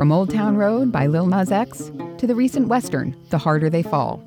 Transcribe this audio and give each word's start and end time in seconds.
From 0.00 0.12
Old 0.12 0.30
Town 0.30 0.56
Road 0.56 0.90
by 0.90 1.06
Lil 1.06 1.26
Nas 1.26 1.52
X 1.52 1.92
to 2.16 2.26
the 2.26 2.34
recent 2.34 2.68
Western, 2.68 3.14
The 3.28 3.36
Harder 3.36 3.68
They 3.68 3.82
Fall. 3.82 4.22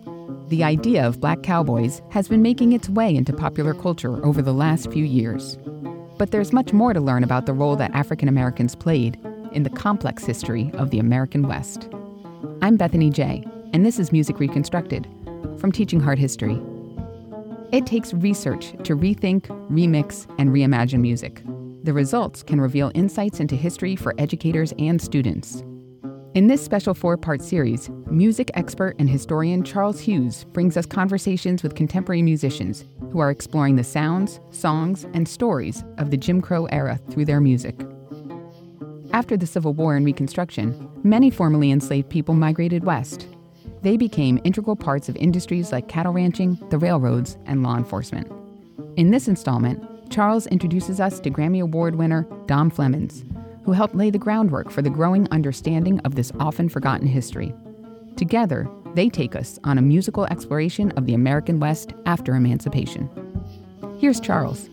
The 0.49 0.63
idea 0.63 1.03
of 1.03 1.19
black 1.19 1.41
cowboys 1.41 1.99
has 2.11 2.27
been 2.27 2.43
making 2.43 2.73
its 2.73 2.89
way 2.89 3.15
into 3.15 3.33
popular 3.33 3.73
culture 3.73 4.23
over 4.23 4.43
the 4.43 4.53
last 4.53 4.91
few 4.91 5.03
years. 5.03 5.57
But 6.19 6.29
there's 6.29 6.53
much 6.53 6.73
more 6.73 6.93
to 6.93 7.01
learn 7.01 7.23
about 7.23 7.47
the 7.47 7.53
role 7.53 7.75
that 7.77 7.89
African 7.95 8.29
Americans 8.29 8.75
played 8.75 9.19
in 9.51 9.63
the 9.63 9.71
complex 9.71 10.23
history 10.23 10.69
of 10.75 10.91
the 10.91 10.99
American 10.99 11.47
West. 11.47 11.89
I'm 12.61 12.77
Bethany 12.77 13.09
Jay, 13.09 13.43
and 13.73 13.83
this 13.83 13.97
is 13.97 14.11
Music 14.11 14.39
Reconstructed 14.39 15.07
from 15.57 15.71
Teaching 15.71 15.99
Hard 15.99 16.19
History. 16.19 16.61
It 17.71 17.87
takes 17.87 18.13
research 18.13 18.73
to 18.83 18.95
rethink, 18.95 19.47
remix, 19.71 20.31
and 20.37 20.51
reimagine 20.51 21.01
music. 21.01 21.41
The 21.83 21.91
results 21.91 22.43
can 22.43 22.61
reveal 22.61 22.93
insights 22.95 23.41
into 23.41 23.57
history 23.57 23.97
for 23.97 24.15
educators 24.17 24.73
and 24.79 25.01
students. 25.01 25.65
In 26.33 26.47
this 26.47 26.63
special 26.63 26.93
four 26.93 27.17
part 27.17 27.41
series, 27.41 27.89
music 28.09 28.49
expert 28.53 28.95
and 28.99 29.09
historian 29.09 29.65
Charles 29.65 29.99
Hughes 29.99 30.45
brings 30.53 30.77
us 30.77 30.85
conversations 30.85 31.61
with 31.61 31.75
contemporary 31.75 32.21
musicians 32.21 32.85
who 33.11 33.19
are 33.19 33.29
exploring 33.29 33.75
the 33.75 33.83
sounds, 33.83 34.39
songs, 34.51 35.05
and 35.13 35.27
stories 35.27 35.83
of 35.97 36.09
the 36.09 36.15
Jim 36.15 36.41
Crow 36.41 36.67
era 36.67 37.01
through 37.11 37.25
their 37.25 37.41
music. 37.41 37.75
After 39.11 39.35
the 39.35 39.45
Civil 39.45 39.73
War 39.73 39.97
and 39.97 40.05
Reconstruction, 40.05 40.89
many 41.03 41.29
formerly 41.29 41.69
enslaved 41.69 42.09
people 42.09 42.33
migrated 42.33 42.85
west. 42.85 43.27
They 43.81 43.97
became 43.97 44.39
integral 44.45 44.77
parts 44.77 45.09
of 45.09 45.17
industries 45.17 45.73
like 45.73 45.89
cattle 45.89 46.13
ranching, 46.13 46.57
the 46.69 46.77
railroads, 46.77 47.37
and 47.45 47.61
law 47.61 47.75
enforcement. 47.75 48.31
In 48.95 49.11
this 49.11 49.27
installment, 49.27 49.83
Charles 50.13 50.45
introduces 50.45 50.99
us 50.99 51.19
to 51.21 51.31
Grammy 51.31 51.59
Award 51.59 51.95
winner 51.95 52.27
Dom 52.45 52.69
Flemons, 52.69 53.23
who 53.65 53.71
helped 53.71 53.95
lay 53.95 54.11
the 54.11 54.19
groundwork 54.19 54.69
for 54.69 54.83
the 54.83 54.89
growing 54.91 55.27
understanding 55.31 55.99
of 56.01 56.13
this 56.13 56.31
often 56.39 56.69
forgotten 56.69 57.07
history. 57.07 57.51
Together, 58.15 58.69
they 58.93 59.09
take 59.09 59.35
us 59.35 59.57
on 59.63 59.79
a 59.79 59.81
musical 59.81 60.25
exploration 60.25 60.91
of 60.91 61.07
the 61.07 61.15
American 61.15 61.59
West 61.59 61.93
after 62.05 62.35
emancipation. 62.35 63.09
Here's 63.97 64.19
Charles. 64.19 64.69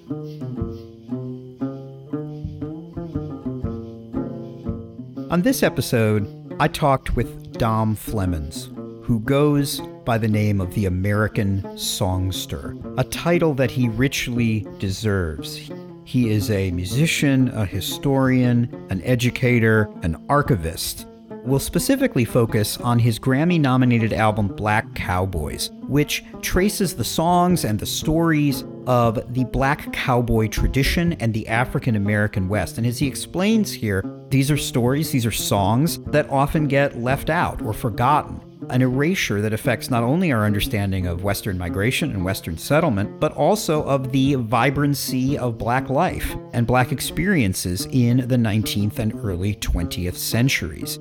On 5.30 5.40
this 5.40 5.62
episode, 5.62 6.28
I 6.60 6.68
talked 6.68 7.16
with 7.16 7.54
Dom 7.54 7.96
Flemons, 7.96 8.66
who 9.06 9.20
goes 9.20 9.80
by 10.10 10.18
the 10.18 10.26
name 10.26 10.60
of 10.60 10.74
the 10.74 10.86
American 10.86 11.62
Songster, 11.78 12.76
a 12.98 13.04
title 13.04 13.54
that 13.54 13.70
he 13.70 13.88
richly 13.88 14.66
deserves. 14.80 15.70
He 16.02 16.30
is 16.30 16.50
a 16.50 16.72
musician, 16.72 17.46
a 17.50 17.64
historian, 17.64 18.88
an 18.90 19.00
educator, 19.02 19.88
an 20.02 20.20
archivist. 20.28 21.06
We'll 21.44 21.60
specifically 21.60 22.24
focus 22.24 22.76
on 22.78 22.98
his 22.98 23.20
Grammy 23.20 23.60
nominated 23.60 24.12
album 24.12 24.48
Black 24.48 24.96
Cowboys, 24.96 25.70
which 25.82 26.24
traces 26.42 26.96
the 26.96 27.04
songs 27.04 27.64
and 27.64 27.78
the 27.78 27.86
stories 27.86 28.64
of 28.88 29.32
the 29.32 29.44
black 29.44 29.92
cowboy 29.92 30.48
tradition 30.48 31.12
and 31.20 31.32
the 31.32 31.46
African 31.46 31.94
American 31.94 32.48
West. 32.48 32.78
And 32.78 32.86
as 32.88 32.98
he 32.98 33.06
explains 33.06 33.72
here, 33.72 34.04
these 34.28 34.50
are 34.50 34.56
stories, 34.56 35.12
these 35.12 35.24
are 35.24 35.30
songs 35.30 35.98
that 36.06 36.28
often 36.30 36.66
get 36.66 36.98
left 36.98 37.30
out 37.30 37.62
or 37.62 37.72
forgotten 37.72 38.49
an 38.70 38.82
erasure 38.82 39.40
that 39.40 39.52
affects 39.52 39.90
not 39.90 40.02
only 40.02 40.32
our 40.32 40.44
understanding 40.44 41.06
of 41.06 41.24
Western 41.24 41.58
migration 41.58 42.10
and 42.10 42.24
Western 42.24 42.56
settlement, 42.58 43.20
but 43.20 43.32
also 43.32 43.82
of 43.84 44.12
the 44.12 44.34
vibrancy 44.34 45.38
of 45.38 45.58
Black 45.58 45.88
life 45.88 46.34
and 46.52 46.66
Black 46.66 46.92
experiences 46.92 47.86
in 47.92 48.28
the 48.28 48.36
19th 48.36 48.98
and 48.98 49.14
early 49.24 49.54
20th 49.56 50.16
centuries. 50.16 50.98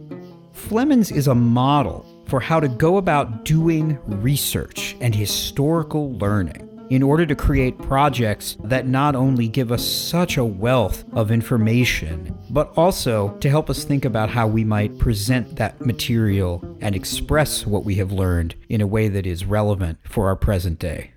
Flemons 0.53 1.11
is 1.11 1.27
a 1.27 1.35
model 1.35 2.05
for 2.27 2.39
how 2.39 2.59
to 2.59 2.67
go 2.67 2.97
about 2.97 3.45
doing 3.45 3.97
research 4.05 4.95
and 5.01 5.15
historical 5.15 6.13
learning 6.13 6.68
in 6.89 7.03
order 7.03 7.25
to 7.25 7.35
create 7.35 7.77
projects 7.77 8.57
that 8.63 8.87
not 8.87 9.15
only 9.15 9.47
give 9.47 9.71
us 9.71 9.85
such 9.85 10.37
a 10.37 10.45
wealth 10.45 11.03
of 11.13 11.31
information, 11.31 12.35
but 12.49 12.71
also 12.75 13.29
to 13.37 13.49
help 13.49 13.69
us 13.69 13.83
think 13.83 14.05
about 14.05 14.29
how 14.29 14.47
we 14.47 14.63
might 14.63 14.97
present 14.97 15.55
that 15.55 15.79
material 15.85 16.63
and 16.81 16.95
express 16.95 17.65
what 17.65 17.85
we 17.85 17.95
have 17.95 18.11
learned 18.11 18.55
in 18.69 18.81
a 18.81 18.87
way 18.87 19.07
that 19.07 19.25
is 19.25 19.45
relevant 19.45 19.99
for 20.03 20.27
our 20.27 20.35
present 20.35 20.79
day. 20.79 21.11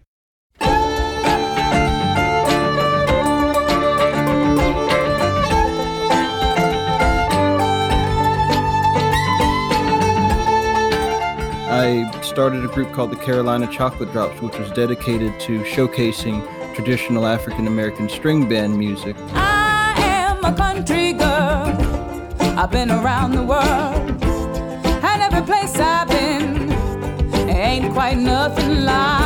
I 11.74 12.21
started 12.32 12.64
a 12.64 12.68
group 12.68 12.90
called 12.92 13.12
the 13.12 13.16
Carolina 13.16 13.66
Chocolate 13.66 14.10
Drops, 14.10 14.40
which 14.40 14.58
was 14.58 14.70
dedicated 14.70 15.38
to 15.40 15.60
showcasing 15.64 16.42
traditional 16.74 17.26
African 17.26 17.66
American 17.66 18.08
string 18.08 18.48
band 18.48 18.78
music. 18.78 19.14
I 19.34 19.92
am 19.98 20.42
a 20.42 20.56
country 20.56 21.12
girl. 21.12 21.76
I've 22.58 22.70
been 22.70 22.90
around 22.90 23.32
the 23.32 23.44
world, 23.44 24.24
and 25.04 25.22
every 25.22 25.42
place 25.42 25.76
I've 25.76 26.08
been 26.08 26.72
ain't 27.50 27.92
quite 27.92 28.16
nothing 28.16 28.86
like 28.86 29.21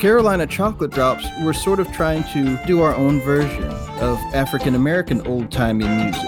Carolina 0.00 0.46
Chocolate 0.46 0.92
Drops 0.92 1.26
were 1.42 1.52
sort 1.52 1.78
of 1.78 1.92
trying 1.92 2.24
to 2.32 2.58
do 2.66 2.80
our 2.80 2.94
own 2.94 3.20
version 3.20 3.64
of 4.00 4.18
African 4.32 4.74
American 4.74 5.26
old 5.26 5.52
timey 5.52 5.86
music. 5.86 6.24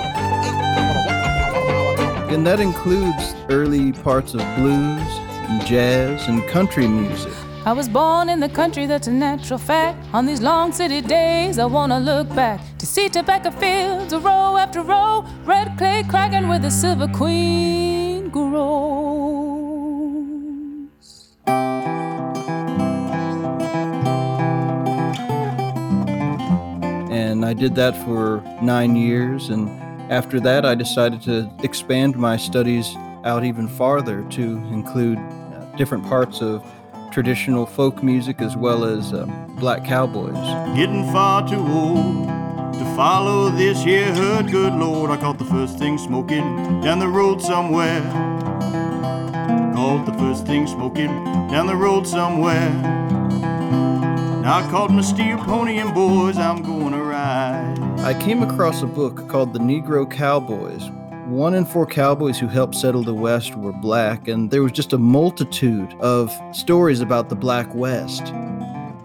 And 2.31 2.47
that 2.47 2.61
includes 2.61 3.35
early 3.49 3.93
parts 3.93 4.35
of 4.35 4.41
blues, 4.57 5.01
and 5.49 5.65
jazz, 5.65 6.29
and 6.29 6.47
country 6.49 6.87
music. 6.87 7.33
I 7.65 7.73
was 7.73 7.89
born 7.89 8.29
in 8.29 8.41
the 8.41 8.49
country, 8.51 8.85
that's 8.85 9.07
a 9.07 9.11
natural 9.11 9.59
fact. 9.59 10.07
On 10.13 10.27
these 10.27 10.43
long 10.43 10.73
city 10.73 11.01
days, 11.01 11.59
I 11.59 11.65
wanna 11.65 11.99
look 11.99 12.29
back 12.35 12.61
to 12.77 12.85
see 12.85 13.09
tobacco 13.09 13.53
fields, 13.53 14.13
a 14.13 14.19
row 14.19 14.59
after 14.59 14.83
row, 14.83 15.25
red 15.47 15.79
clay 15.79 16.05
cracking 16.11 16.47
where 16.47 16.59
the 16.59 16.71
silver 16.71 17.09
queen 17.09 18.29
grows. 18.29 19.12
I 27.53 27.55
did 27.55 27.75
that 27.75 27.95
for 28.07 28.43
nine 28.63 28.97
years. 28.97 29.51
And 29.51 29.69
after 30.11 30.41
that, 30.41 30.65
I 30.65 30.75
decided 30.75 31.21
to 31.25 31.51
expand 31.63 32.17
my 32.17 32.39
studies 32.39 32.97
out 33.25 33.45
even 33.45 33.69
farther 33.69 34.23
to 34.31 34.57
include 34.73 35.19
uh, 35.19 35.67
different 35.77 36.03
parts 36.07 36.41
of 36.41 36.65
traditional 37.11 37.67
folk 37.67 38.03
music 38.03 38.41
as 38.41 38.57
well 38.57 38.87
as 38.87 39.13
uh, 39.13 39.27
black 39.61 39.85
cowboys. 39.85 40.33
Getting 40.75 41.05
far 41.13 41.47
too 41.47 41.61
old 41.61 42.27
to 42.73 42.95
follow 42.97 43.51
this 43.51 43.85
here 43.85 44.15
herd, 44.15 44.51
good 44.51 44.73
lord. 44.73 45.11
I 45.11 45.19
caught 45.19 45.39
the 45.39 45.45
first 45.45 45.79
thing 45.79 45.99
smoking 45.99 46.81
down 46.81 47.01
the 47.01 47.09
road 47.09 47.43
somewhere. 47.43 48.01
Caught 49.75 50.07
the 50.07 50.15
first 50.15 50.47
thing 50.47 50.67
smoking 50.67 51.09
down 51.51 51.67
the 51.67 51.77
road 51.77 52.07
somewhere. 52.07 52.71
Now 54.41 54.61
I 54.61 54.71
caught 54.71 54.91
my 54.91 55.03
steel 55.03 55.37
pony 55.37 55.77
and 55.81 55.93
boys, 55.93 56.39
I'm 56.39 56.63
going 56.63 56.95
ride. 56.95 57.02
I 58.03 58.15
came 58.15 58.43
across 58.43 58.83
a 58.83 58.87
book 58.87 59.29
called 59.29 59.53
The 59.53 59.61
Negro 59.61 60.11
Cowboys. 60.11 60.91
One 61.27 61.55
in 61.55 61.65
four 61.65 61.87
cowboys 61.87 62.37
who 62.37 62.49
helped 62.49 62.75
settle 62.75 63.05
the 63.05 63.15
West 63.15 63.55
were 63.55 63.73
black, 63.73 64.27
and 64.27 64.51
there 64.51 64.61
was 64.61 64.73
just 64.73 64.93
a 64.93 64.99
multitude 64.99 65.95
of 66.01 66.37
stories 66.51 67.01
about 67.01 67.29
the 67.29 67.37
Black 67.37 67.73
West. 67.77 68.25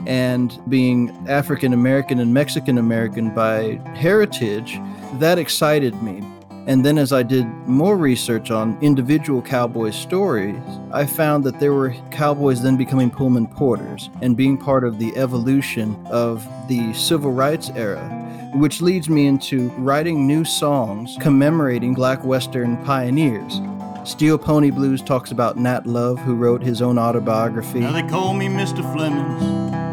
And 0.07 0.59
being 0.67 1.15
African 1.29 1.73
American 1.73 2.17
and 2.17 2.33
Mexican 2.33 2.79
American 2.79 3.35
by 3.35 3.79
heritage, 3.93 4.79
that 5.19 5.37
excited 5.37 6.01
me 6.01 6.23
and 6.67 6.85
then, 6.85 6.97
as 6.97 7.13
I 7.13 7.23
did 7.23 7.45
more 7.65 7.95
research 7.95 8.51
on 8.51 8.77
individual 8.81 9.41
cowboy 9.41 9.91
stories, 9.91 10.61
I 10.91 11.05
found 11.05 11.45
that 11.45 11.61
there 11.61 11.73
were 11.73 11.95
cowboys 12.11 12.61
then 12.61 12.75
becoming 12.75 13.09
Pullman 13.09 13.47
porters 13.47 14.09
and 14.21 14.35
being 14.35 14.57
part 14.57 14.83
of 14.83 14.99
the 14.99 15.15
evolution 15.15 15.95
of 16.07 16.45
the 16.67 16.93
civil 16.93 17.31
rights 17.31 17.69
era, 17.69 18.03
which 18.53 18.81
leads 18.81 19.09
me 19.09 19.27
into 19.27 19.69
writing 19.77 20.25
new 20.25 20.43
songs 20.43 21.17
commemorating 21.19 21.93
Black 21.93 22.23
Western 22.23 22.77
pioneers. 22.85 23.61
Steel 24.03 24.37
Pony 24.37 24.71
Blues 24.71 25.01
talks 25.01 25.31
about 25.31 25.57
Nat 25.57 25.85
Love, 25.85 26.19
who 26.19 26.33
wrote 26.33 26.61
his 26.63 26.81
own 26.81 26.97
autobiography. 26.97 27.81
Now 27.81 27.91
they 27.91 28.07
call 28.07 28.33
me 28.33 28.47
Mr. 28.47 28.81
Flemons, 28.93 29.39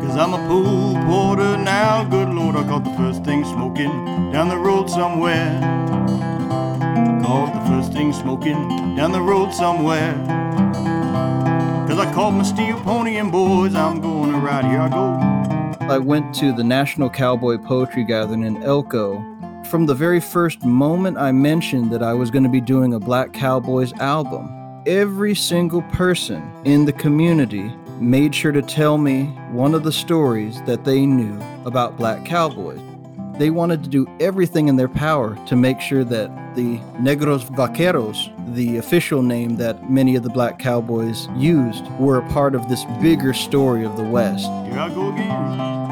cause 0.02 0.16
I'm 0.16 0.34
a 0.34 0.48
Pullman 0.48 1.04
porter 1.06 1.56
now. 1.56 2.04
Good 2.04 2.28
Lord, 2.28 2.54
I 2.54 2.62
caught 2.62 2.84
the 2.84 2.94
first 2.96 3.24
thing 3.24 3.44
smoking 3.44 3.90
down 4.30 4.48
the 4.48 4.58
road 4.58 4.88
somewhere. 4.88 5.60
Caught 7.24 7.54
the 7.54 7.70
first 7.70 7.92
thing 7.92 8.12
smoking 8.12 8.94
down 8.94 9.10
the 9.10 9.20
road 9.20 9.52
somewhere. 9.52 10.14
Cause 11.88 11.98
I 11.98 12.12
called 12.14 12.34
my 12.34 12.44
steel 12.44 12.78
pony 12.80 13.16
and 13.16 13.32
boys, 13.32 13.74
I'm 13.74 14.00
going 14.00 14.32
to 14.32 14.38
ride. 14.38 14.64
Here 14.64 14.80
I 14.80 14.88
go. 14.88 15.23
I 15.90 15.98
went 15.98 16.34
to 16.36 16.50
the 16.50 16.64
National 16.64 17.10
Cowboy 17.10 17.58
Poetry 17.58 18.04
Gathering 18.04 18.42
in 18.42 18.62
Elko. 18.62 19.22
From 19.66 19.84
the 19.84 19.94
very 19.94 20.18
first 20.18 20.64
moment 20.64 21.18
I 21.18 21.30
mentioned 21.30 21.90
that 21.90 22.02
I 22.02 22.14
was 22.14 22.30
going 22.30 22.42
to 22.42 22.48
be 22.48 22.62
doing 22.62 22.94
a 22.94 22.98
Black 22.98 23.34
Cowboys 23.34 23.92
album, 24.00 24.82
every 24.86 25.34
single 25.34 25.82
person 25.82 26.50
in 26.64 26.86
the 26.86 26.92
community 26.92 27.70
made 28.00 28.34
sure 28.34 28.50
to 28.50 28.62
tell 28.62 28.96
me 28.96 29.26
one 29.52 29.74
of 29.74 29.84
the 29.84 29.92
stories 29.92 30.62
that 30.62 30.84
they 30.84 31.04
knew 31.04 31.38
about 31.66 31.98
Black 31.98 32.24
Cowboys. 32.24 32.80
They 33.38 33.50
wanted 33.50 33.82
to 33.82 33.90
do 33.90 34.06
everything 34.20 34.68
in 34.68 34.76
their 34.76 34.88
power 34.88 35.36
to 35.46 35.56
make 35.56 35.80
sure 35.80 36.04
that 36.04 36.54
the 36.54 36.78
Negros 37.00 37.44
Vaqueros, 37.56 38.30
the 38.54 38.76
official 38.76 39.22
name 39.22 39.56
that 39.56 39.90
many 39.90 40.14
of 40.14 40.22
the 40.22 40.30
black 40.30 40.60
cowboys 40.60 41.26
used, 41.34 41.84
were 41.98 42.18
a 42.18 42.28
part 42.28 42.54
of 42.54 42.68
this 42.68 42.84
bigger 43.02 43.32
story 43.32 43.84
of 43.84 43.96
the 43.96 44.04
West. 44.04 44.44
Here 44.44 44.78
I 44.78 44.88
go 44.88 45.12
again. 45.12 45.84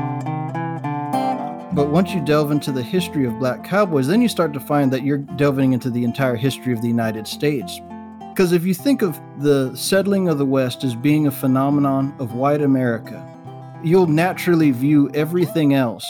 But 1.74 1.88
once 1.88 2.14
you 2.14 2.20
delve 2.20 2.52
into 2.52 2.70
the 2.70 2.82
history 2.82 3.26
of 3.26 3.40
black 3.40 3.64
cowboys, 3.64 4.06
then 4.06 4.22
you 4.22 4.28
start 4.28 4.52
to 4.52 4.60
find 4.60 4.92
that 4.92 5.02
you're 5.02 5.18
delving 5.18 5.72
into 5.72 5.90
the 5.90 6.04
entire 6.04 6.36
history 6.36 6.72
of 6.72 6.80
the 6.80 6.86
United 6.86 7.26
States. 7.26 7.80
Because 8.28 8.52
if 8.52 8.64
you 8.64 8.72
think 8.72 9.02
of 9.02 9.20
the 9.38 9.74
settling 9.74 10.28
of 10.28 10.38
the 10.38 10.46
West 10.46 10.84
as 10.84 10.94
being 10.94 11.26
a 11.26 11.32
phenomenon 11.32 12.14
of 12.20 12.34
white 12.34 12.62
America, 12.62 13.26
you'll 13.82 14.06
naturally 14.06 14.70
view 14.70 15.10
everything 15.12 15.74
else 15.74 16.06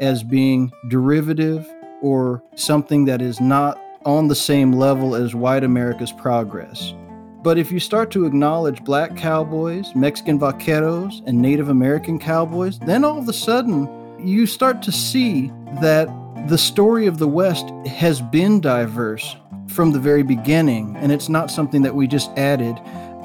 as 0.00 0.22
being 0.22 0.72
derivative 0.88 1.68
or 2.02 2.42
something 2.54 3.04
that 3.06 3.22
is 3.22 3.40
not 3.40 3.80
on 4.04 4.28
the 4.28 4.34
same 4.34 4.72
level 4.72 5.14
as 5.14 5.34
white 5.34 5.64
America's 5.64 6.12
progress. 6.12 6.94
But 7.42 7.58
if 7.58 7.70
you 7.70 7.78
start 7.78 8.10
to 8.12 8.26
acknowledge 8.26 8.82
black 8.84 9.16
cowboys, 9.16 9.94
Mexican 9.94 10.38
vaqueros, 10.38 11.22
and 11.26 11.40
Native 11.40 11.68
American 11.68 12.18
cowboys, 12.18 12.78
then 12.80 13.04
all 13.04 13.18
of 13.18 13.28
a 13.28 13.32
sudden 13.32 13.88
you 14.18 14.46
start 14.46 14.82
to 14.82 14.92
see 14.92 15.52
that 15.80 16.08
the 16.48 16.58
story 16.58 17.06
of 17.06 17.18
the 17.18 17.28
West 17.28 17.68
has 17.86 18.20
been 18.20 18.60
diverse 18.60 19.36
from 19.66 19.92
the 19.92 19.98
very 19.98 20.22
beginning, 20.22 20.96
and 20.96 21.10
it's 21.10 21.28
not 21.28 21.50
something 21.50 21.82
that 21.82 21.94
we 21.94 22.06
just 22.06 22.30
added 22.36 22.78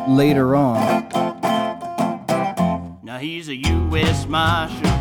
later 0.08 0.56
on. 0.56 1.08
Now 3.04 3.18
he's 3.20 3.50
a 3.50 3.56
U.S. 3.56 4.26
Marshal 4.26 4.99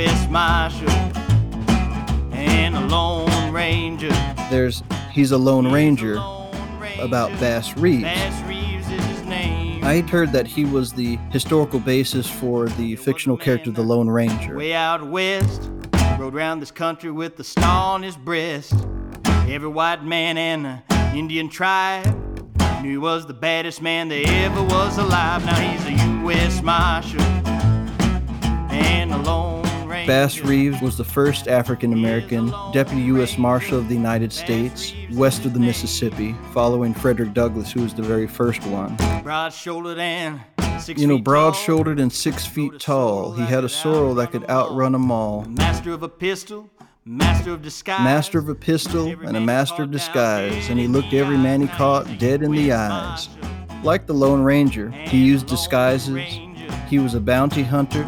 U.S. 0.00 0.30
Marshal 0.30 0.88
and 2.32 2.74
a 2.74 2.80
Lone 2.86 3.52
Ranger. 3.52 4.08
There's 4.48 4.82
He's 5.12 5.30
a 5.30 5.36
Lone 5.36 5.70
Ranger 5.70 6.14
about 6.98 7.28
Bass 7.38 7.76
Reeves. 7.76 8.04
Bass 8.04 8.42
Reeves 8.48 8.90
is 8.90 9.04
his 9.04 9.22
name. 9.26 9.84
I 9.84 10.00
heard 10.00 10.32
that 10.32 10.46
he 10.46 10.64
was 10.64 10.94
the 10.94 11.16
historical 11.32 11.80
basis 11.80 12.26
for 12.26 12.70
the 12.70 12.96
fictional 12.96 13.36
character, 13.36 13.70
the 13.70 13.82
Lone 13.82 14.08
Ranger. 14.08 14.56
Way 14.56 14.72
out 14.72 15.06
west, 15.06 15.70
rode 16.18 16.32
round 16.32 16.62
this 16.62 16.70
country 16.70 17.10
with 17.10 17.36
the 17.36 17.44
star 17.44 17.92
on 17.92 18.02
his 18.02 18.16
breast. 18.16 18.72
Every 19.26 19.68
white 19.68 20.02
man 20.02 20.38
and 20.38 20.82
Indian 21.14 21.50
tribe 21.50 22.06
knew 22.80 22.92
he 22.92 22.96
was 22.96 23.26
the 23.26 23.34
baddest 23.34 23.82
man 23.82 24.08
that 24.08 24.26
ever 24.26 24.62
was 24.62 24.96
alive. 24.96 25.44
Now 25.44 25.56
he's 25.56 25.84
a 25.84 25.92
U.S. 26.22 26.62
Marshal 26.62 27.20
and 28.70 29.12
a 29.12 29.18
Lone. 29.18 29.59
Bass 30.06 30.40
Reeves 30.40 30.80
was 30.80 30.96
the 30.96 31.04
first 31.04 31.48
African 31.48 31.92
American 31.92 32.52
Deputy 32.72 33.02
U.S. 33.02 33.38
Marshal 33.38 33.78
of 33.78 33.88
the 33.88 33.94
United 33.94 34.32
States 34.32 34.94
west 35.12 35.44
of 35.44 35.54
the 35.54 35.60
Mississippi, 35.60 36.34
following 36.52 36.94
Frederick 36.94 37.34
Douglass, 37.34 37.72
who 37.72 37.82
was 37.82 37.94
the 37.94 38.02
very 38.02 38.26
first 38.26 38.64
one. 38.66 38.96
broad 39.22 39.52
shouldered 39.52 39.98
and 39.98 40.40
six 40.80 41.00
You 41.00 41.06
know, 41.06 41.18
broad 41.18 41.52
shouldered 41.52 41.98
and 41.98 42.12
six 42.12 42.46
feet 42.46 42.78
tall, 42.80 43.32
he 43.32 43.42
had 43.42 43.64
a 43.64 43.68
sorrel 43.68 44.14
that 44.14 44.32
could 44.32 44.48
outrun 44.48 44.92
them 44.92 45.10
all. 45.10 45.44
Master 45.44 45.92
of 45.92 46.02
a 46.02 46.08
pistol, 46.08 46.70
master 47.04 47.52
of 47.52 47.62
disguise. 47.62 48.04
Master 48.04 48.38
of 48.38 48.48
a 48.48 48.54
pistol 48.54 49.08
and 49.24 49.36
a 49.36 49.40
master 49.40 49.82
of 49.82 49.90
disguise, 49.90 50.68
and 50.68 50.78
he 50.78 50.86
looked 50.86 51.12
every 51.12 51.36
man 51.36 51.60
he 51.60 51.68
caught 51.68 52.18
dead 52.18 52.42
in 52.42 52.52
the 52.52 52.72
eyes. 52.72 53.28
Like 53.82 54.06
the 54.06 54.14
Lone 54.14 54.42
Ranger, 54.42 54.90
he 54.90 55.24
used 55.24 55.46
disguises. 55.46 56.38
He 56.88 56.98
was 56.98 57.14
a 57.14 57.20
bounty 57.20 57.62
hunter. 57.62 58.04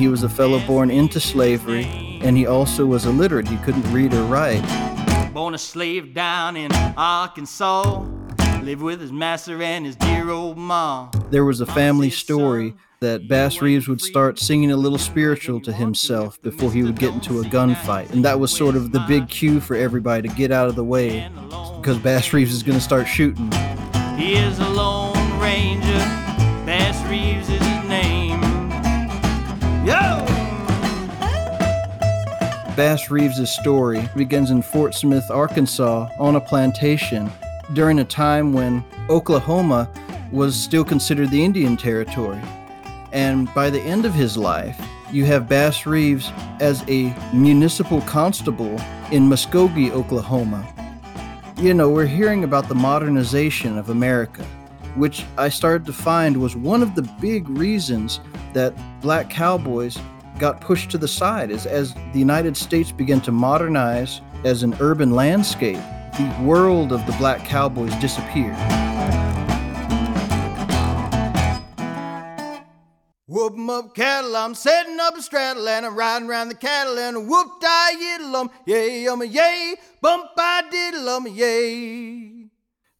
He 0.00 0.06
is 0.06 0.12
a 0.12 0.18
Lone 0.18 0.22
Ranger. 0.22 0.22
He 0.22 0.22
was 0.22 0.22
a 0.22 0.28
fellow 0.28 0.66
born 0.66 0.90
into 0.90 1.20
slavery, 1.20 1.84
and 2.22 2.36
he 2.36 2.46
also 2.46 2.86
was 2.86 3.04
illiterate. 3.04 3.46
He 3.46 3.56
couldn't 3.58 3.92
read 3.92 4.14
or 4.14 4.22
write. 4.24 4.62
Born 5.34 5.54
a 5.54 5.58
slave 5.58 6.14
down 6.14 6.56
in 6.56 6.72
Arkansas. 6.96 8.06
Lived 8.62 8.82
with 8.82 9.00
his 9.00 9.12
master 9.12 9.62
and 9.62 9.84
his 9.84 9.96
dear 9.96 10.30
old 10.30 10.56
ma. 10.56 11.10
There 11.30 11.44
was 11.44 11.60
a 11.60 11.66
family 11.66 12.08
story 12.08 12.74
that 13.00 13.28
Bass 13.28 13.60
Reeves 13.62 13.88
would 13.88 14.00
start 14.00 14.38
singing 14.38 14.72
a 14.72 14.76
little 14.76 14.98
spiritual 14.98 15.60
to 15.62 15.72
himself 15.72 16.40
before 16.42 16.72
he 16.72 16.82
would 16.82 16.98
get 16.98 17.14
into 17.14 17.40
a 17.40 17.44
gunfight. 17.44 18.10
And 18.10 18.24
that 18.24 18.40
was 18.40 18.50
sort 18.50 18.76
of 18.76 18.92
the 18.92 19.00
big 19.08 19.28
cue 19.28 19.60
for 19.60 19.76
everybody 19.76 20.28
to 20.28 20.34
get 20.34 20.50
out 20.50 20.68
of 20.68 20.76
the 20.76 20.84
way 20.84 21.30
because 21.76 21.98
Bass 21.98 22.32
Reeves 22.32 22.52
is 22.52 22.62
going 22.62 22.78
to 22.78 22.84
start 22.84 23.06
shooting. 23.06 23.50
He 24.16 24.34
is 24.34 24.58
a 24.58 24.68
Bass 32.80 33.10
Reeves' 33.10 33.50
story 33.50 34.08
begins 34.16 34.50
in 34.50 34.62
Fort 34.62 34.94
Smith, 34.94 35.30
Arkansas, 35.30 36.08
on 36.18 36.36
a 36.36 36.40
plantation 36.40 37.30
during 37.74 37.98
a 37.98 38.04
time 38.06 38.54
when 38.54 38.82
Oklahoma 39.10 39.86
was 40.32 40.58
still 40.58 40.82
considered 40.82 41.30
the 41.30 41.44
Indian 41.44 41.76
Territory. 41.76 42.40
And 43.12 43.52
by 43.52 43.68
the 43.68 43.82
end 43.82 44.06
of 44.06 44.14
his 44.14 44.38
life, 44.38 44.82
you 45.12 45.26
have 45.26 45.46
Bass 45.46 45.84
Reeves 45.84 46.32
as 46.58 46.82
a 46.88 47.14
municipal 47.34 48.00
constable 48.00 48.80
in 49.12 49.28
Muskogee, 49.28 49.90
Oklahoma. 49.90 50.66
You 51.58 51.74
know, 51.74 51.90
we're 51.90 52.06
hearing 52.06 52.44
about 52.44 52.66
the 52.66 52.74
modernization 52.74 53.76
of 53.76 53.90
America, 53.90 54.42
which 54.94 55.26
I 55.36 55.50
started 55.50 55.84
to 55.84 55.92
find 55.92 56.38
was 56.38 56.56
one 56.56 56.82
of 56.82 56.94
the 56.94 57.02
big 57.20 57.46
reasons 57.46 58.20
that 58.54 58.72
black 59.02 59.28
cowboys 59.28 59.98
got 60.40 60.60
pushed 60.60 60.90
to 60.90 60.98
the 60.98 61.06
side 61.06 61.50
as, 61.50 61.66
as 61.66 61.94
the 62.12 62.18
United 62.18 62.56
States 62.56 62.90
began 62.90 63.20
to 63.20 63.30
modernize 63.30 64.22
as 64.44 64.62
an 64.62 64.74
urban 64.80 65.10
landscape. 65.10 65.78
The 66.16 66.34
world 66.42 66.92
of 66.92 67.04
the 67.06 67.12
black 67.12 67.44
cowboys 67.44 67.94
disappeared. 67.96 68.56
Whoop 73.26 73.52
'em 73.52 73.70
up 73.70 73.94
cattle, 73.94 74.34
I'm 74.34 74.54
setting 74.54 74.98
up 74.98 75.16
a 75.16 75.22
straddle 75.22 75.68
and 75.68 75.86
I'm 75.86 75.96
riding 75.96 76.28
around 76.28 76.48
the 76.48 76.56
cattle 76.56 76.98
and 76.98 77.28
whoop 77.28 77.60
die 77.60 77.92
yiddle 77.92 78.40
'em, 78.40 78.50
yay 78.66 79.06
um 79.06 79.22
yay, 79.22 79.76
bump 80.00 80.30
I 80.36 80.62
diddle 80.68 81.08
'em, 81.10 81.28
yay. 81.28 82.46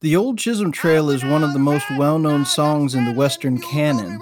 The 0.02 0.16
Old 0.16 0.38
Chisholm 0.38 0.72
Trail 0.72 1.10
is 1.10 1.24
one 1.24 1.42
of 1.42 1.52
the 1.52 1.58
most 1.58 1.84
well 1.98 2.18
known 2.18 2.44
songs 2.44 2.94
in 2.94 3.06
the 3.06 3.12
Western 3.12 3.58
canon. 3.60 4.20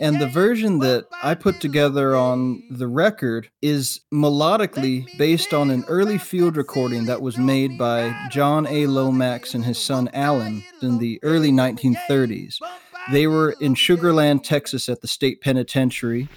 And 0.00 0.20
the 0.20 0.26
version 0.26 0.78
that 0.80 1.06
I 1.22 1.34
put 1.34 1.60
together 1.60 2.16
on 2.16 2.62
the 2.70 2.88
record 2.88 3.50
is 3.62 4.00
melodically 4.12 5.06
based 5.18 5.52
on 5.52 5.70
an 5.70 5.84
early 5.88 6.18
field 6.18 6.56
recording 6.56 7.04
that 7.06 7.22
was 7.22 7.36
made 7.38 7.78
by 7.78 8.14
John 8.30 8.66
A. 8.66 8.86
Lomax 8.86 9.54
and 9.54 9.64
his 9.64 9.78
son 9.78 10.08
Alan 10.12 10.64
in 10.82 10.98
the 10.98 11.18
early 11.22 11.50
1930s. 11.50 12.58
They 13.12 13.26
were 13.26 13.54
in 13.60 13.74
Sugar 13.74 14.14
Land, 14.14 14.44
Texas 14.44 14.88
at 14.88 15.02
the 15.02 15.08
state 15.08 15.42
penitentiary. 15.42 16.28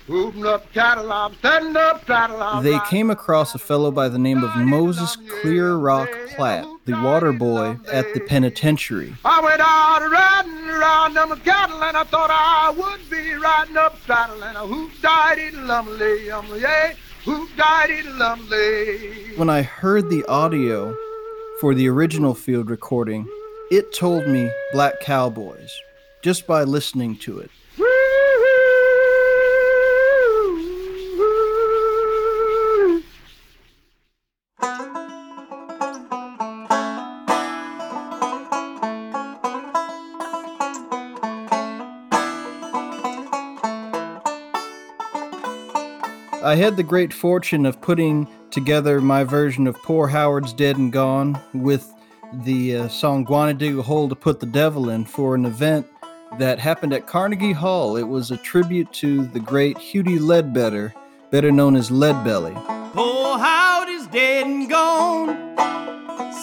Up 0.45 0.71
cattle, 0.73 1.11
I'm 1.11 1.33
up 1.77 2.05
cattle. 2.05 2.61
They 2.61 2.77
came 2.89 3.09
across 3.09 3.55
a 3.55 3.57
fellow 3.57 3.89
by 3.89 4.09
the 4.09 4.19
name 4.19 4.43
of 4.43 4.53
Moses 4.57 5.17
Clear 5.41 5.75
Rock 5.75 6.09
Platt, 6.35 6.67
the 6.85 7.01
water 7.01 7.31
boy 7.31 7.77
at 7.91 8.13
the 8.13 8.19
penitentiary. 8.19 9.15
I 9.23 9.41
went 9.41 9.61
out 9.61 10.09
riding 10.11 10.69
around 10.69 11.13
them 11.13 11.39
cattle 11.41 11.81
and 11.83 11.95
I 11.95 12.03
thought 12.03 12.29
I 12.31 12.71
would 12.71 13.09
be 13.09 13.33
riding 13.33 13.77
up 13.77 13.97
saddle 14.05 14.43
and 14.43 14.57
a 14.57 14.67
hoop 14.67 14.91
died 15.01 15.37
it 15.37 15.53
lumley, 15.53 16.27
umley, 16.27 16.61
yay, 16.61 16.91
eh? 16.91 16.93
hoop 17.23 17.49
died 17.55 17.91
it 17.91 18.05
lumley. 18.05 19.37
When 19.37 19.49
I 19.49 19.61
heard 19.61 20.09
the 20.09 20.25
audio 20.25 20.93
for 21.61 21.73
the 21.73 21.87
original 21.87 22.33
field 22.33 22.69
recording, 22.69 23.25
it 23.71 23.93
told 23.93 24.27
me 24.27 24.51
Black 24.73 24.99
Cowboys 24.99 25.71
just 26.21 26.47
by 26.47 26.63
listening 26.63 27.15
to 27.17 27.39
it. 27.39 27.51
I 46.47 46.55
had 46.55 46.77
the 46.77 46.83
great 46.83 47.11
fortune 47.11 47.65
of 47.65 47.81
putting 47.81 48.25
together 48.51 49.01
my 49.01 49.25
version 49.25 49.67
of 49.67 49.75
Poor 49.83 50.07
Howard's 50.07 50.53
Dead 50.53 50.77
and 50.77 50.93
Gone 50.93 51.37
with 51.53 51.91
the 52.45 52.77
uh, 52.77 52.87
song 52.87 53.25
a 53.25 53.81
Hole 53.81 54.07
to 54.07 54.15
Put 54.15 54.39
the 54.39 54.45
Devil 54.45 54.89
in 54.89 55.03
for 55.03 55.35
an 55.35 55.45
event 55.45 55.85
that 56.37 56.59
happened 56.59 56.93
at 56.93 57.07
Carnegie 57.07 57.53
Hall. 57.53 57.97
It 57.97 58.07
was 58.07 58.31
a 58.31 58.37
tribute 58.37 58.91
to 58.93 59.25
the 59.27 59.39
great 59.39 59.77
Huddie 59.77 60.19
Ledbetter, 60.19 60.93
better 61.31 61.51
known 61.51 61.75
as 61.75 61.89
Leadbelly. 61.89 62.53
Poor 62.93 63.37
Howard 63.37 63.89
is 63.89 64.07
dead 64.07 64.45
and 64.45 64.69
gone. 64.69 65.55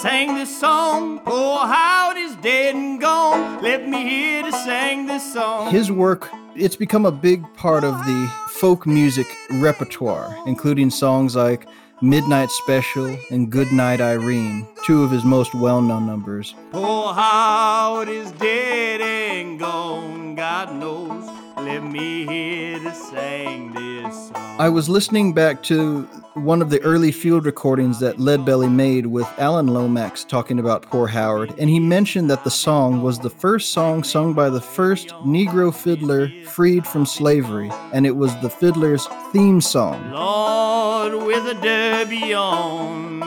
Sang 0.00 0.34
this 0.34 0.60
song. 0.60 1.20
Poor 1.20 1.58
Howard 1.58 2.16
is 2.16 2.36
dead 2.36 2.74
and 2.74 3.00
gone. 3.00 3.62
Let 3.62 3.88
me 3.88 4.02
hear 4.02 4.42
to 4.42 4.52
sing 4.52 5.06
this 5.06 5.32
song. 5.32 5.70
His 5.70 5.90
work, 5.90 6.28
it's 6.56 6.76
become 6.76 7.06
a 7.06 7.12
big 7.12 7.42
part 7.54 7.84
of 7.84 7.94
the 8.04 8.32
folk 8.48 8.86
music 8.86 9.26
repertoire, 9.52 10.36
including 10.46 10.90
songs 10.90 11.36
like 11.36 11.66
Midnight 12.02 12.50
Special 12.50 13.16
and 13.30 13.50
Goodnight 13.50 14.00
Irene, 14.00 14.66
two 14.84 15.04
of 15.04 15.10
his 15.10 15.24
most 15.24 15.54
well 15.54 15.80
known 15.80 16.06
numbers. 16.06 16.54
Oh, 16.72 17.04
Poor 17.04 17.14
Howard 17.14 18.08
is 18.08 18.30
dead 18.32 19.00
and 19.00 19.58
gone. 19.58 20.34
God 20.34 20.74
knows. 20.74 21.24
Let 21.56 21.82
me 21.84 22.26
hear 22.26 22.78
to 22.80 22.92
sing 22.94 23.72
this 23.72 24.28
song. 24.28 24.60
I 24.60 24.68
was 24.68 24.88
listening 24.88 25.32
back 25.32 25.62
to 25.64 26.08
one 26.34 26.60
of 26.60 26.68
the 26.68 26.82
early 26.82 27.12
field 27.12 27.46
recordings 27.46 28.00
that 28.00 28.16
Leadbelly 28.16 28.70
made 28.70 29.06
with 29.06 29.26
Alan 29.38 29.68
Lomax 29.68 30.24
talking 30.24 30.58
about 30.58 30.82
Poor 30.82 31.06
Howard, 31.06 31.54
and 31.58 31.70
he 31.70 31.78
mentioned 31.78 32.28
that 32.28 32.42
the 32.42 32.50
song 32.50 33.02
was 33.02 33.20
the 33.20 33.30
first 33.30 33.70
song 33.72 34.02
sung 34.02 34.32
by 34.32 34.50
the 34.50 34.60
first 34.60 35.08
Negro 35.24 35.72
fiddler 35.72 36.28
freed 36.46 36.84
from 36.86 37.06
slavery, 37.06 37.70
and 37.92 38.04
it 38.04 38.16
was 38.16 38.34
the 38.40 38.50
fiddler's 38.50 39.06
theme 39.32 39.60
song. 39.60 40.10
Lord 40.10 41.24
with 41.24 41.46
a 41.46 41.54
derby 41.54 42.34
on. 42.34 43.22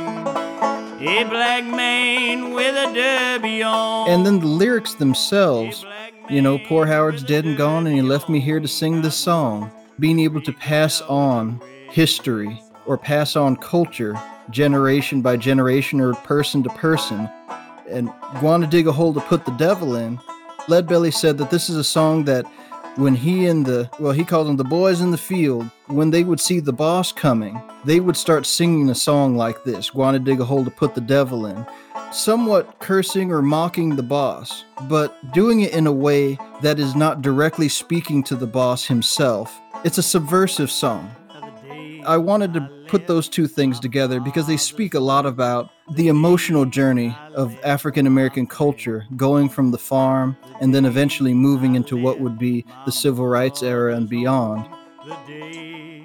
A 0.99 1.23
black 1.23 1.63
man 1.63 2.51
with 2.51 2.75
a 2.75 2.93
derby 2.93 3.63
on. 3.63 4.09
And 4.09 4.25
then 4.25 4.39
the 4.39 4.47
lyrics 4.47 4.95
themselves, 4.95 5.85
you 6.29 6.41
know, 6.41 6.59
poor 6.59 6.85
Howard's 6.85 7.23
dead 7.23 7.45
and 7.45 7.55
gone, 7.55 7.87
and 7.87 7.95
he 7.95 8.01
left 8.01 8.27
me 8.27 8.41
here 8.41 8.59
to 8.59 8.67
sing 8.67 9.01
this 9.01 9.15
song. 9.15 9.71
Being 9.97 10.19
able 10.19 10.41
to 10.41 10.51
pass 10.51 11.01
on 11.03 11.61
history 11.89 12.61
or 12.87 12.97
pass 12.97 13.35
on 13.35 13.55
culture 13.57 14.19
generation 14.49 15.21
by 15.21 15.37
generation 15.37 15.99
or 15.99 16.13
person 16.13 16.63
to 16.63 16.69
person. 16.69 17.29
And 17.89 18.11
want 18.41 18.63
to 18.63 18.69
Dig 18.69 18.87
a 18.87 18.91
Hole 18.91 19.13
to 19.13 19.21
Put 19.21 19.45
the 19.45 19.51
Devil 19.51 19.95
in, 19.95 20.17
Leadbelly 20.67 21.13
said 21.13 21.37
that 21.37 21.49
this 21.49 21.69
is 21.69 21.77
a 21.77 21.83
song 21.83 22.25
that 22.25 22.45
when 22.97 23.15
he 23.15 23.45
and 23.45 23.65
the, 23.65 23.89
well, 23.99 24.11
he 24.11 24.25
called 24.25 24.47
them 24.47 24.57
the 24.57 24.63
boys 24.63 25.01
in 25.01 25.11
the 25.11 25.17
field, 25.17 25.69
when 25.85 26.09
they 26.09 26.23
would 26.23 26.39
see 26.39 26.59
the 26.59 26.73
boss 26.73 27.11
coming, 27.11 27.61
they 27.85 27.99
would 27.99 28.17
start 28.17 28.45
singing 28.45 28.89
a 28.89 28.95
song 28.95 29.37
like 29.37 29.63
this 29.63 29.93
Want 29.93 30.15
to 30.15 30.19
Dig 30.19 30.41
a 30.41 30.45
Hole 30.45 30.65
to 30.65 30.71
Put 30.71 30.95
the 30.95 31.01
Devil 31.01 31.45
in 31.45 31.65
somewhat 32.11 32.79
cursing 32.79 33.31
or 33.31 33.41
mocking 33.41 33.95
the 33.95 34.03
boss, 34.03 34.65
but 34.83 35.33
doing 35.33 35.61
it 35.61 35.73
in 35.73 35.87
a 35.87 35.91
way 35.91 36.37
that 36.61 36.79
is 36.79 36.95
not 36.95 37.21
directly 37.21 37.69
speaking 37.69 38.23
to 38.23 38.35
the 38.35 38.47
boss 38.47 38.85
himself. 38.85 39.59
It's 39.83 39.97
a 39.97 40.03
subversive 40.03 40.71
song. 40.71 41.11
I 42.07 42.17
wanted 42.17 42.53
to 42.53 42.61
put 42.87 43.05
those 43.05 43.27
two 43.27 43.47
things 43.47 43.81
together 43.81 44.21
because 44.21 44.47
they 44.47 44.55
speak 44.55 44.93
a 44.93 44.99
lot 44.99 45.25
about 45.25 45.69
the 45.91 46.07
emotional 46.07 46.63
journey 46.63 47.13
of 47.35 47.59
African 47.65 48.07
American 48.07 48.47
culture 48.47 49.05
going 49.17 49.49
from 49.49 49.71
the 49.71 49.77
farm 49.77 50.37
and 50.61 50.73
then 50.73 50.85
eventually 50.85 51.33
moving 51.33 51.75
into 51.75 51.97
what 51.97 52.21
would 52.21 52.39
be 52.39 52.65
the 52.85 52.93
civil 52.93 53.27
rights 53.27 53.61
era 53.61 53.93
and 53.93 54.07
beyond. 54.07 54.65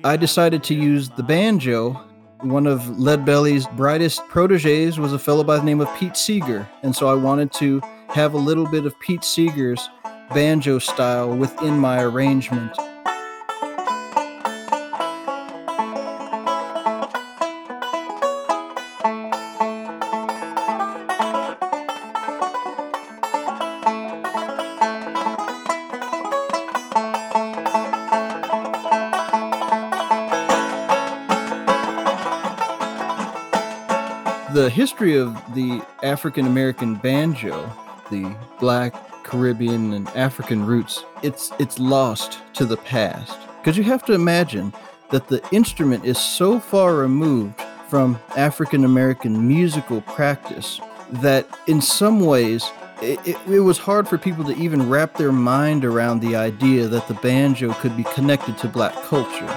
I 0.05 0.17
decided 0.19 0.65
to 0.65 0.75
use 0.75 1.09
the 1.11 1.23
banjo 1.23 2.05
one 2.41 2.67
of 2.67 2.81
Leadbelly's 2.81 3.69
brightest 3.77 4.27
proteges 4.29 4.99
was 4.99 5.13
a 5.13 5.19
fellow 5.21 5.45
by 5.45 5.59
the 5.59 5.63
name 5.63 5.81
of 5.81 5.89
Pete 5.97 6.17
Seeger, 6.17 6.69
and 6.83 6.95
so 6.95 7.07
I 7.07 7.15
wanted 7.15 7.53
to 7.53 7.81
have 8.09 8.35
a 8.35 8.39
little 8.39 8.67
bit 8.67 8.85
of 8.85 8.99
Pete 8.99 9.23
Seeger's 9.23 9.89
banjo 10.35 10.81
style 10.81 11.37
within 11.37 11.79
my 11.79 12.03
arrangement. 12.03 12.77
The 34.63 34.71
history 34.71 35.17
of 35.17 35.35
the 35.57 35.85
African 36.05 36.47
American 36.47 36.95
banjo, 36.95 37.69
the 38.13 38.33
black, 38.61 38.95
Caribbean, 39.25 39.93
and 39.93 40.07
African 40.11 40.65
roots, 40.65 41.05
it's 41.21 41.51
it's 41.59 41.81
lost 41.81 42.39
to 42.55 42.65
the 42.65 42.77
past. 42.77 43.37
Because 43.59 43.77
you 43.77 43.83
have 43.83 44.05
to 44.05 44.13
imagine 44.13 44.73
that 45.11 45.27
the 45.27 45.43
instrument 45.51 46.05
is 46.05 46.17
so 46.17 46.61
far 46.61 46.95
removed 46.95 47.61
from 47.89 48.21
African 48.37 48.85
American 48.85 49.49
musical 49.49 50.01
practice 50.03 50.81
that 51.11 51.45
in 51.67 51.81
some 51.81 52.21
ways 52.21 52.71
it, 53.03 53.19
it, 53.27 53.37
it, 53.49 53.61
was 53.61 53.79
hard 53.79 54.07
for 54.07 54.17
people 54.17 54.45
to 54.45 54.55
even 54.55 54.89
wrap 54.89 55.17
their 55.17 55.33
mind 55.33 55.85
around 55.85 56.21
the 56.21 56.37
idea 56.37 56.87
that 56.87 57.09
the 57.09 57.15
banjo 57.15 57.73
could 57.75 57.97
be 57.97 58.05
connected 58.15 58.57
to 58.59 58.69
black 58.69 58.95
culture. 59.07 59.49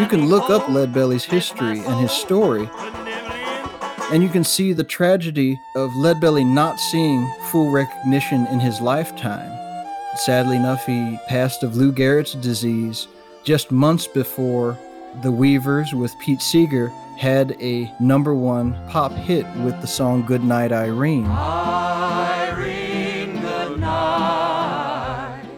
You 0.00 0.06
can 0.06 0.28
look 0.28 0.50
up 0.50 0.62
Leadbelly's 0.64 1.24
history 1.24 1.80
and 1.80 2.00
his 2.00 2.10
story, 2.10 2.68
and 4.12 4.22
you 4.22 4.28
can 4.28 4.44
see 4.44 4.72
the 4.72 4.84
tragedy 4.84 5.60
of 5.74 5.90
Leadbelly 5.90 6.46
not 6.46 6.78
seeing 6.78 7.30
full 7.50 7.70
recognition 7.70 8.46
in 8.46 8.60
his 8.60 8.80
lifetime. 8.80 9.52
Sadly 10.16 10.56
enough, 10.56 10.86
he 10.86 11.18
passed 11.28 11.62
of 11.62 11.76
Lou 11.76 11.92
Gehrig's 11.92 12.34
disease 12.34 13.06
just 13.44 13.70
months 13.70 14.06
before 14.06 14.78
the 15.22 15.30
Weavers 15.30 15.92
with 15.92 16.18
Pete 16.18 16.40
Seeger 16.40 16.88
had 17.18 17.56
a 17.60 17.92
number 18.00 18.34
one 18.34 18.74
pop 18.88 19.12
hit 19.12 19.46
with 19.56 19.80
the 19.80 19.86
song 19.86 20.24
Goodnight 20.24 20.72
Irene. 20.72 21.26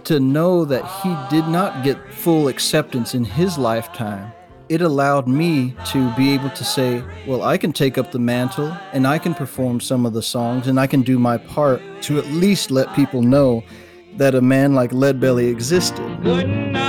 To 0.09 0.19
know 0.19 0.65
that 0.65 0.87
he 1.03 1.15
did 1.29 1.47
not 1.49 1.85
get 1.85 1.99
full 2.15 2.49
acceptance 2.49 3.15
in 3.15 3.25
his 3.25 3.59
lifetime, 3.59 4.33
it 4.71 4.81
allowed 4.81 5.29
me 5.29 5.75
to 5.85 6.11
be 6.17 6.33
able 6.33 6.49
to 6.49 6.65
say, 6.65 7.05
well, 7.27 7.43
I 7.43 7.59
can 7.59 7.75
take 7.75 7.99
up 7.99 8.11
the 8.11 8.19
mantle 8.19 8.75
and 8.95 9.07
I 9.07 9.19
can 9.19 9.35
perform 9.35 9.81
some 9.81 10.07
of 10.07 10.15
the 10.15 10.23
songs 10.23 10.67
and 10.67 10.81
I 10.81 10.87
can 10.87 11.03
do 11.03 11.19
my 11.19 11.37
part 11.37 11.83
to 12.05 12.19
at 12.19 12.27
least 12.29 12.71
let 12.71 12.95
people 12.95 13.21
know 13.21 13.63
that 14.17 14.35
a 14.35 14.41
man 14.41 14.75
like 14.75 14.93
Leadbelly 14.93 15.51
existed. 15.51 16.88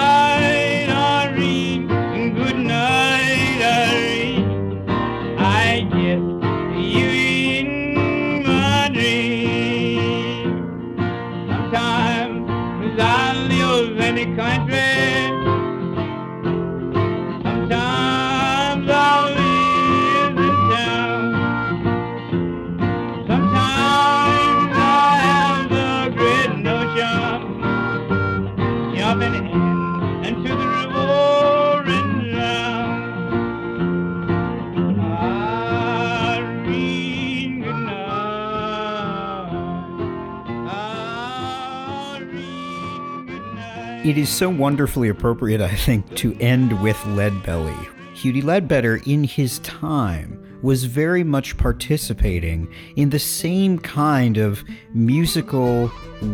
So 44.30 44.48
wonderfully 44.48 45.10
appropriate, 45.10 45.60
I 45.60 45.76
think, 45.76 46.16
to 46.18 46.38
end 46.40 46.82
with 46.82 46.96
Leadbelly. 46.98 47.76
Huddie 48.16 48.44
Ledbetter, 48.44 49.02
in 49.06 49.24
his 49.24 49.60
time, 49.60 50.60
was 50.62 50.86
very 50.86 51.24
much 51.24 51.58
participating 51.58 52.72
in 52.96 53.10
the 53.10 53.20
same 53.20 53.80
kind 53.80 54.38
of 54.38 54.64
musical 54.94 55.92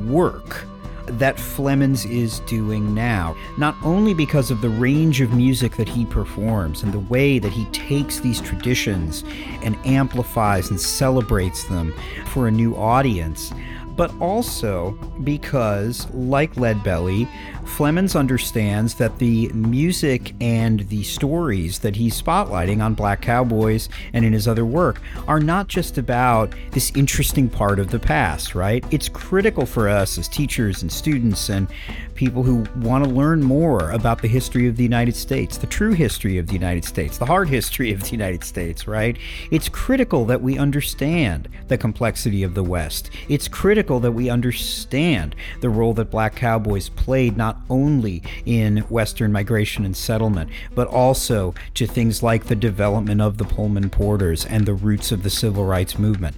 work 0.09 0.65
that 1.07 1.37
Flemons 1.37 2.05
is 2.05 2.41
doing 2.41 2.93
now. 2.93 3.35
Not 3.57 3.75
only 3.81 4.13
because 4.13 4.51
of 4.51 4.61
the 4.61 4.69
range 4.69 5.21
of 5.21 5.33
music 5.33 5.77
that 5.77 5.89
he 5.89 6.05
performs 6.05 6.83
and 6.83 6.91
the 6.91 6.99
way 6.99 7.39
that 7.39 7.53
he 7.53 7.65
takes 7.65 8.19
these 8.19 8.41
traditions 8.41 9.23
and 9.63 9.77
amplifies 9.85 10.69
and 10.69 10.79
celebrates 10.79 11.63
them 11.63 11.93
for 12.27 12.47
a 12.47 12.51
new 12.51 12.75
audience, 12.75 13.51
but 13.95 14.13
also 14.19 14.91
because, 15.23 16.09
like 16.11 16.55
Leadbelly, 16.55 17.29
Flemons 17.65 18.15
understands 18.15 18.93
that 18.95 19.17
the 19.19 19.49
music 19.49 20.33
and 20.39 20.81
the 20.87 21.03
stories 21.03 21.79
that 21.79 21.95
he's 21.95 22.21
spotlighting 22.21 22.81
on 22.81 22.93
Black 22.93 23.21
Cowboys 23.21 23.89
and 24.13 24.23
in 24.23 24.31
his 24.31 24.47
other 24.47 24.65
work 24.65 25.01
are 25.27 25.39
not 25.39 25.67
just 25.67 25.97
about 25.97 26.53
this 26.71 26.91
interesting 26.95 27.49
part 27.49 27.79
of 27.79 27.89
the 27.89 27.99
past, 27.99 28.55
right? 28.55 28.85
It's 28.91 29.09
critical 29.09 29.65
for 29.65 29.89
us 29.89 30.17
as 30.17 30.29
teachers 30.29 30.83
and 30.83 30.91
students 30.91 31.49
and 31.49 31.67
people 32.15 32.43
who 32.43 32.63
want 32.77 33.03
to 33.03 33.09
learn 33.09 33.43
more 33.43 33.91
about 33.91 34.21
the 34.21 34.27
history 34.27 34.67
of 34.67 34.77
the 34.77 34.83
United 34.83 35.15
States, 35.15 35.57
the 35.57 35.67
true 35.67 35.91
history 35.91 36.37
of 36.37 36.47
the 36.47 36.53
United 36.53 36.85
States, 36.85 37.17
the 37.17 37.25
hard 37.25 37.49
history 37.49 37.91
of 37.91 38.01
the 38.01 38.11
United 38.11 38.43
States, 38.43 38.87
right? 38.87 39.17
It's 39.51 39.67
critical 39.67 40.23
that 40.25 40.41
we 40.41 40.57
understand 40.57 41.49
the 41.67 41.77
complexity 41.77 42.43
of 42.43 42.53
the 42.53 42.63
West. 42.63 43.09
It's 43.27 43.49
critical 43.49 43.99
that 43.99 44.13
we 44.13 44.29
understand 44.29 45.35
the 45.59 45.69
role 45.69 45.93
that 45.95 46.09
black 46.09 46.35
cowboys 46.35 46.87
played 46.87 47.35
not 47.55 47.65
only 47.69 48.21
in 48.45 48.77
Western 48.89 49.31
migration 49.31 49.85
and 49.85 49.95
settlement, 49.95 50.49
but 50.73 50.87
also 50.87 51.53
to 51.73 51.87
things 51.87 52.21
like 52.23 52.45
the 52.45 52.55
development 52.55 53.21
of 53.21 53.37
the 53.37 53.45
Pullman 53.45 53.89
Porters 53.89 54.45
and 54.45 54.65
the 54.65 54.73
roots 54.73 55.11
of 55.11 55.23
the 55.23 55.29
civil 55.29 55.65
rights 55.65 55.97
movement. 55.97 56.35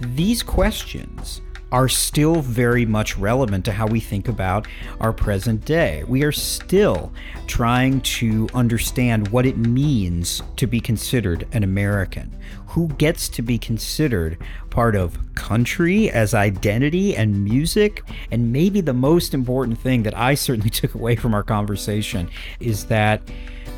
These 0.00 0.42
questions 0.42 1.40
are 1.72 1.88
still 1.88 2.36
very 2.36 2.86
much 2.86 3.16
relevant 3.18 3.64
to 3.64 3.72
how 3.72 3.86
we 3.86 4.00
think 4.00 4.28
about 4.28 4.66
our 5.00 5.12
present 5.12 5.64
day. 5.64 6.04
We 6.06 6.22
are 6.22 6.32
still 6.32 7.12
trying 7.46 8.00
to 8.02 8.48
understand 8.54 9.28
what 9.28 9.46
it 9.46 9.56
means 9.56 10.42
to 10.56 10.66
be 10.66 10.80
considered 10.80 11.46
an 11.52 11.64
American. 11.64 12.36
Who 12.68 12.88
gets 12.88 13.28
to 13.30 13.42
be 13.42 13.58
considered 13.58 14.38
part 14.70 14.94
of 14.94 15.18
country 15.34 16.10
as 16.10 16.34
identity 16.34 17.16
and 17.16 17.44
music? 17.44 18.02
And 18.30 18.52
maybe 18.52 18.80
the 18.80 18.92
most 18.92 19.34
important 19.34 19.78
thing 19.78 20.02
that 20.04 20.16
I 20.16 20.34
certainly 20.34 20.70
took 20.70 20.94
away 20.94 21.16
from 21.16 21.34
our 21.34 21.42
conversation 21.42 22.28
is 22.60 22.84
that 22.86 23.22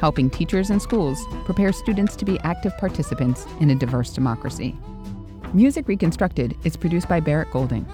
helping 0.00 0.30
teachers 0.30 0.70
and 0.70 0.80
schools 0.80 1.24
prepare 1.44 1.72
students 1.72 2.16
to 2.16 2.24
be 2.24 2.38
active 2.40 2.76
participants 2.78 3.46
in 3.60 3.70
a 3.70 3.74
diverse 3.74 4.10
democracy. 4.10 4.76
Music 5.54 5.88
Reconstructed 5.88 6.56
is 6.64 6.76
produced 6.76 7.08
by 7.08 7.20
Barrett 7.20 7.50
Golding. 7.50 7.86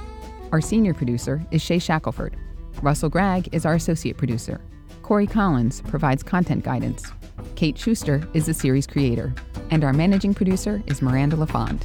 Our 0.53 0.61
senior 0.61 0.95
producer 0.95 1.45
is 1.51 1.63
Shay 1.63 1.79
Shackelford. 1.79 2.37
Russell 2.83 3.09
Gregg 3.09 3.49
is 3.53 3.65
our 3.65 3.75
associate 3.75 4.17
producer. 4.17 4.61
Corey 5.03 5.27
Collins 5.27 5.81
provides 5.83 6.23
content 6.23 6.65
guidance. 6.65 7.13
Kate 7.57 7.79
Schuster 7.79 8.27
is 8.35 8.47
the 8.47 8.55
series 8.55 8.87
creator. 8.87 9.35
And 9.71 9.85
our 9.85 9.93
managing 9.93 10.35
producer 10.35 10.83
is 10.87 11.03
Miranda 11.03 11.37
LaFond. 11.37 11.85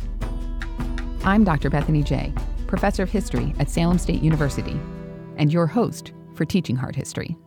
I'm 1.24 1.44
Dr. 1.44 1.70
Bethany 1.70 2.02
Jay, 2.02 2.34
professor 2.66 3.04
of 3.04 3.10
history 3.10 3.54
at 3.60 3.70
Salem 3.70 3.98
State 3.98 4.22
University, 4.22 4.80
and 5.38 5.52
your 5.52 5.68
host 5.68 6.14
for 6.34 6.46
Teaching 6.46 6.76
Hard 6.76 6.96
History. 6.96 7.38